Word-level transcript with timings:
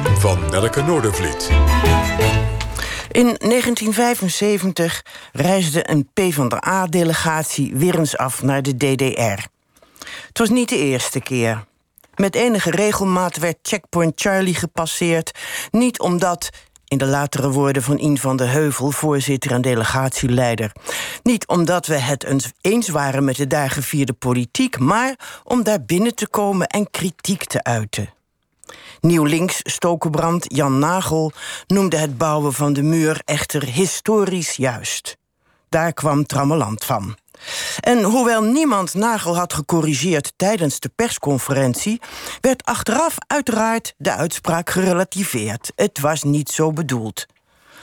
van 0.00 0.50
Nelke 0.50 0.82
Noordervliet. 0.82 1.50
In 3.10 3.24
1975 3.38 5.04
reisde 5.32 5.90
een 5.90 6.08
PvdA-delegatie 6.14 7.76
weer 7.76 7.98
eens 7.98 8.16
af 8.16 8.42
naar 8.42 8.62
de 8.62 8.76
DDR. 8.76 9.46
Het 10.26 10.38
was 10.38 10.48
niet 10.48 10.68
de 10.68 10.76
eerste 10.76 11.20
keer. 11.20 11.64
Met 12.14 12.34
enige 12.34 12.70
regelmaat 12.70 13.36
werd 13.36 13.56
Checkpoint 13.62 14.20
Charlie 14.20 14.54
gepasseerd. 14.54 15.38
Niet 15.70 16.00
omdat, 16.00 16.50
in 16.88 16.98
de 16.98 17.06
latere 17.06 17.50
woorden 17.50 17.82
van 17.82 17.98
Ian 17.98 18.18
van 18.18 18.36
de 18.36 18.44
Heuvel, 18.44 18.90
voorzitter 18.90 19.50
en 19.50 19.62
delegatieleider. 19.62 20.72
Niet 21.22 21.46
omdat 21.46 21.86
we 21.86 21.98
het 21.98 22.52
eens 22.60 22.88
waren 22.88 23.24
met 23.24 23.36
de 23.36 23.46
daar 23.46 23.70
gevierde 23.70 24.12
politiek, 24.12 24.78
maar 24.78 25.14
om 25.44 25.62
daar 25.62 25.84
binnen 25.84 26.14
te 26.14 26.28
komen 26.28 26.66
en 26.66 26.90
kritiek 26.90 27.44
te 27.44 27.62
uiten. 27.62 28.20
Nieuw 29.00 29.24
links 29.24 29.60
Stokenbrand 29.62 30.44
Jan 30.48 30.78
Nagel 30.78 31.32
noemde 31.66 31.96
het 31.96 32.18
bouwen 32.18 32.52
van 32.52 32.72
de 32.72 32.82
muur 32.82 33.22
echter 33.24 33.64
historisch 33.64 34.52
juist. 34.52 35.16
Daar 35.68 35.92
kwam 35.92 36.26
Trammeland 36.26 36.84
van. 36.84 37.16
En 37.80 38.02
hoewel 38.02 38.42
niemand 38.42 38.94
Nagel 38.94 39.36
had 39.36 39.52
gecorrigeerd 39.52 40.32
tijdens 40.36 40.80
de 40.80 40.90
persconferentie, 40.96 42.00
werd 42.40 42.64
achteraf 42.64 43.16
uiteraard 43.26 43.94
de 43.96 44.10
uitspraak 44.10 44.70
gerelativeerd. 44.70 45.72
Het 45.74 46.00
was 46.00 46.22
niet 46.22 46.50
zo 46.50 46.72
bedoeld. 46.72 47.26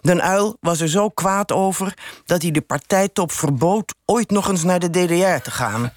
Den 0.00 0.22
Uil 0.22 0.56
was 0.60 0.80
er 0.80 0.88
zo 0.88 1.08
kwaad 1.08 1.52
over 1.52 1.94
dat 2.24 2.42
hij 2.42 2.50
de 2.50 2.60
partijtop 2.60 3.32
verbood 3.32 3.94
ooit 4.04 4.30
nog 4.30 4.48
eens 4.48 4.62
naar 4.62 4.78
de 4.78 4.90
DDR 4.90 5.42
te 5.42 5.50
gaan. 5.50 5.92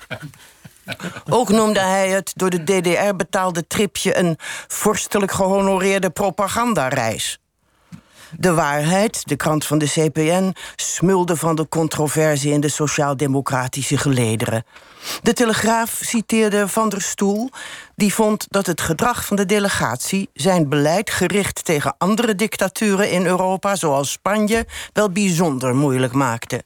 Ook 1.29 1.49
noemde 1.49 1.79
hij 1.79 2.09
het 2.09 2.31
door 2.35 2.49
de 2.49 2.63
DDR 2.63 3.15
betaalde 3.15 3.67
tripje 3.67 4.17
een 4.17 4.37
vorstelijk 4.67 5.31
gehonoreerde 5.31 6.09
propagandareis. 6.09 7.39
De 8.37 8.53
waarheid, 8.53 9.27
de 9.27 9.35
krant 9.35 9.65
van 9.65 9.77
de 9.77 9.85
CPN, 9.85 10.55
smulde 10.75 11.35
van 11.35 11.55
de 11.55 11.67
controverse 11.67 12.49
in 12.49 12.59
de 12.59 12.69
sociaal-democratische 12.69 13.97
gelederen. 13.97 14.65
De 15.21 15.33
Telegraaf 15.33 15.99
citeerde 16.01 16.67
Van 16.67 16.89
der 16.89 17.01
Stoel, 17.01 17.49
die 17.95 18.13
vond 18.13 18.45
dat 18.49 18.65
het 18.65 18.81
gedrag 18.81 19.25
van 19.25 19.35
de 19.35 19.45
delegatie 19.45 20.29
zijn 20.33 20.69
beleid 20.69 21.09
gericht 21.09 21.65
tegen 21.65 21.95
andere 21.97 22.35
dictaturen 22.35 23.11
in 23.11 23.25
Europa, 23.25 23.75
zoals 23.75 24.11
Spanje, 24.11 24.65
wel 24.93 25.09
bijzonder 25.09 25.75
moeilijk 25.75 26.13
maakte. 26.13 26.63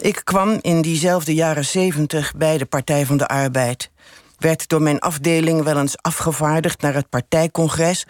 Ik 0.00 0.20
kwam 0.24 0.58
in 0.60 0.82
diezelfde 0.82 1.34
jaren 1.34 1.64
zeventig 1.64 2.32
bij 2.36 2.58
de 2.58 2.66
Partij 2.66 3.06
van 3.06 3.16
de 3.16 3.28
Arbeid. 3.28 3.90
Werd 4.38 4.68
door 4.68 4.82
mijn 4.82 4.98
afdeling 4.98 5.62
wel 5.62 5.78
eens 5.78 5.96
afgevaardigd 6.02 6.80
naar 6.80 6.94
het 6.94 7.08
partijcongres 7.08 8.06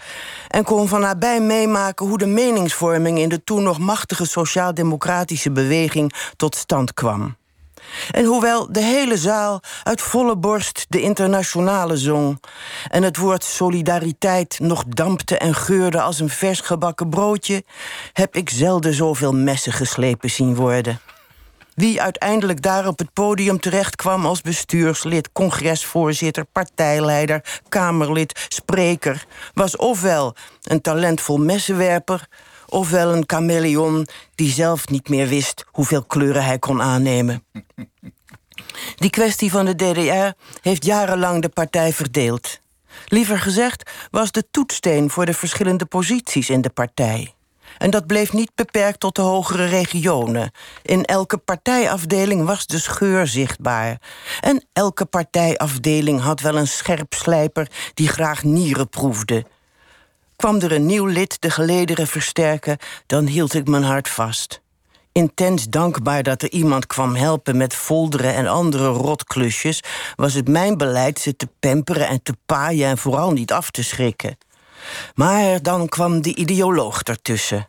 en 0.48 0.64
kon 0.64 0.88
van 0.88 1.00
nabij 1.00 1.40
meemaken 1.40 2.06
hoe 2.06 2.18
de 2.18 2.26
meningsvorming 2.26 3.18
in 3.18 3.28
de 3.28 3.44
toen 3.44 3.62
nog 3.62 3.78
machtige 3.78 4.26
sociaal-democratische 4.26 5.50
beweging 5.50 6.12
tot 6.36 6.56
stand 6.56 6.94
kwam. 6.94 7.36
En 8.10 8.24
hoewel 8.24 8.72
de 8.72 8.82
hele 8.82 9.16
zaal 9.16 9.60
uit 9.82 10.00
volle 10.00 10.36
borst 10.36 10.86
de 10.88 11.00
internationale 11.00 11.96
zong 11.96 12.42
en 12.88 13.02
het 13.02 13.16
woord 13.16 13.44
solidariteit 13.44 14.58
nog 14.58 14.84
dampte 14.88 15.38
en 15.38 15.54
geurde 15.54 16.00
als 16.00 16.20
een 16.20 16.28
vers 16.28 16.60
gebakken 16.60 17.08
broodje, 17.08 17.64
heb 18.12 18.36
ik 18.36 18.50
zelden 18.50 18.94
zoveel 18.94 19.32
messen 19.32 19.72
geslepen 19.72 20.30
zien 20.30 20.54
worden. 20.54 21.00
Wie 21.78 22.02
uiteindelijk 22.02 22.62
daar 22.62 22.86
op 22.86 22.98
het 22.98 23.12
podium 23.12 23.60
terecht 23.60 23.96
kwam 23.96 24.26
als 24.26 24.40
bestuurslid, 24.40 25.32
congresvoorzitter, 25.32 26.44
partijleider, 26.44 27.60
kamerlid, 27.68 28.46
spreker, 28.48 29.26
was 29.54 29.76
ofwel 29.76 30.34
een 30.62 30.80
talentvol 30.80 31.38
messenwerper, 31.38 32.28
ofwel 32.66 33.12
een 33.12 33.24
chameleon 33.26 34.06
die 34.34 34.50
zelf 34.50 34.88
niet 34.88 35.08
meer 35.08 35.28
wist 35.28 35.64
hoeveel 35.70 36.04
kleuren 36.04 36.44
hij 36.44 36.58
kon 36.58 36.82
aannemen. 36.82 37.44
Die 38.96 39.10
kwestie 39.10 39.50
van 39.50 39.64
de 39.64 39.74
DDR 39.74 40.40
heeft 40.60 40.84
jarenlang 40.84 41.42
de 41.42 41.48
partij 41.48 41.92
verdeeld. 41.92 42.60
Liever 43.06 43.38
gezegd 43.38 43.90
was 44.10 44.30
de 44.30 44.44
toetsteen 44.50 45.10
voor 45.10 45.26
de 45.26 45.34
verschillende 45.34 45.84
posities 45.84 46.50
in 46.50 46.60
de 46.60 46.70
partij. 46.70 47.34
En 47.78 47.90
dat 47.90 48.06
bleef 48.06 48.32
niet 48.32 48.50
beperkt 48.54 49.00
tot 49.00 49.14
de 49.14 49.22
hogere 49.22 49.64
regionen. 49.64 50.50
In 50.82 51.04
elke 51.04 51.38
partijafdeling 51.38 52.44
was 52.46 52.66
de 52.66 52.78
scheur 52.78 53.26
zichtbaar. 53.26 54.00
En 54.40 54.64
elke 54.72 55.04
partijafdeling 55.04 56.20
had 56.20 56.40
wel 56.40 56.56
een 56.56 56.68
scherpslijper 56.68 57.70
die 57.94 58.08
graag 58.08 58.42
nieren 58.42 58.88
proefde. 58.88 59.44
Kwam 60.36 60.56
er 60.60 60.72
een 60.72 60.86
nieuw 60.86 61.06
lid 61.06 61.40
de 61.40 61.50
gelederen 61.50 62.06
versterken, 62.06 62.78
dan 63.06 63.26
hield 63.26 63.54
ik 63.54 63.68
mijn 63.68 63.82
hart 63.82 64.08
vast. 64.08 64.60
Intens 65.12 65.68
dankbaar 65.68 66.22
dat 66.22 66.42
er 66.42 66.50
iemand 66.50 66.86
kwam 66.86 67.14
helpen 67.14 67.56
met 67.56 67.74
folderen 67.74 68.34
en 68.34 68.46
andere 68.46 68.86
rotklusjes, 68.86 69.82
was 70.16 70.34
het 70.34 70.48
mijn 70.48 70.76
beleid 70.76 71.18
ze 71.18 71.36
te 71.36 71.48
pamperen 71.60 72.08
en 72.08 72.22
te 72.22 72.34
paaien 72.46 72.88
en 72.88 72.98
vooral 72.98 73.32
niet 73.32 73.52
af 73.52 73.70
te 73.70 73.82
schrikken. 73.82 74.36
Maar 75.14 75.62
dan 75.62 75.88
kwam 75.88 76.22
de 76.22 76.34
ideoloog 76.34 77.02
ertussen. 77.02 77.68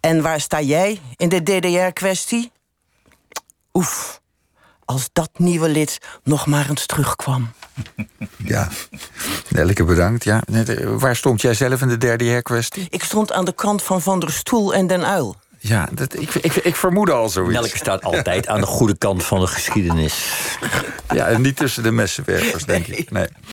En 0.00 0.22
waar 0.22 0.40
sta 0.40 0.60
jij 0.60 1.00
in 1.16 1.28
de 1.28 1.42
DDR-kwestie? 1.42 2.50
Oef, 3.72 4.20
als 4.84 5.08
dat 5.12 5.30
nieuwe 5.36 5.68
lid 5.68 5.98
nog 6.22 6.46
maar 6.46 6.68
eens 6.68 6.86
terugkwam. 6.86 7.50
Ja, 8.44 8.68
Nelke 9.48 9.84
bedankt. 9.84 10.24
Ja. 10.24 10.42
Waar 10.84 11.16
stond 11.16 11.40
jij 11.40 11.54
zelf 11.54 11.80
in 11.80 11.88
de 11.88 11.96
DDR-kwestie? 11.96 12.86
Ik 12.90 13.04
stond 13.04 13.32
aan 13.32 13.44
de 13.44 13.52
kant 13.52 13.82
van 13.82 14.02
Van 14.02 14.20
der 14.20 14.32
Stoel 14.32 14.74
en 14.74 14.86
Den 14.86 15.04
Uil. 15.04 15.36
Ja, 15.58 15.88
dat, 15.92 16.20
ik, 16.20 16.34
ik, 16.34 16.54
ik 16.54 16.76
vermoed 16.76 17.10
al 17.10 17.28
zoiets. 17.28 17.52
Nelke 17.60 17.76
staat 17.76 18.04
altijd 18.04 18.46
aan 18.46 18.60
de 18.60 18.66
goede 18.66 18.98
kant 18.98 19.24
van 19.24 19.40
de 19.40 19.46
geschiedenis. 19.46 20.32
Ja, 21.12 21.26
en 21.26 21.40
niet 21.40 21.56
tussen 21.56 21.82
de 21.82 21.90
messenwerpers, 21.90 22.64
denk 22.64 22.86
ik. 22.86 23.10
Nee. 23.10 23.26